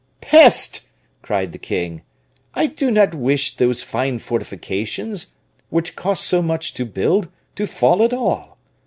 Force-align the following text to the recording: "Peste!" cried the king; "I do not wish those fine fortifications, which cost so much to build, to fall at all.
"Peste!" 0.19 0.81
cried 1.21 1.51
the 1.51 1.59
king; 1.59 2.01
"I 2.55 2.65
do 2.65 2.89
not 2.89 3.13
wish 3.13 3.55
those 3.57 3.83
fine 3.83 4.17
fortifications, 4.17 5.35
which 5.69 5.95
cost 5.95 6.25
so 6.25 6.41
much 6.41 6.73
to 6.73 6.87
build, 6.87 7.29
to 7.55 7.67
fall 7.67 8.01
at 8.01 8.11
all. 8.11 8.57